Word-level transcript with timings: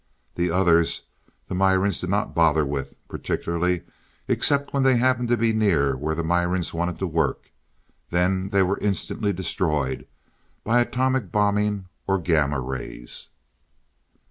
The 0.33 0.49
others, 0.49 1.01
the 1.47 1.53
Mirans 1.53 2.01
did 2.01 2.09
not 2.09 2.33
bother 2.33 2.65
with 2.65 2.95
particularly 3.07 3.83
except 4.27 4.73
when 4.73 4.81
they 4.81 4.97
happened 4.97 5.27
to 5.27 5.37
be 5.37 5.53
near 5.53 5.95
where 5.95 6.15
the 6.15 6.23
Mirans 6.23 6.73
wanted 6.73 6.97
to 6.97 7.05
work. 7.05 7.51
Then 8.09 8.49
they 8.49 8.63
were 8.63 8.79
instantly 8.79 9.31
destroyed 9.31 10.07
by 10.63 10.81
atomic 10.81 11.31
bombing, 11.31 11.85
or 12.07 12.17
gamma 12.17 12.59
rays. 12.59 13.27